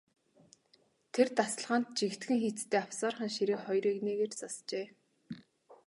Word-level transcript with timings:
Тэр 1.13 1.27
тасалгаанд 1.37 1.87
жигдхэн 1.97 2.37
хийцтэй 2.43 2.79
авсаархан 2.85 3.29
ширээ 3.35 3.59
хоёр 3.61 3.85
эгнээгээр 3.93 4.33
засжээ. 4.39 4.87